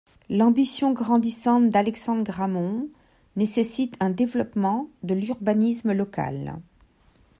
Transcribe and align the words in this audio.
L'ambition 0.31 0.93
grandissante 0.93 1.69
d'Alexandre 1.69 2.23
Grammont 2.23 2.89
nécessite 3.35 3.95
un 3.99 4.09
développement 4.09 4.89
de 5.03 5.13
l'urbanisme 5.13 5.93
local. 5.93 6.57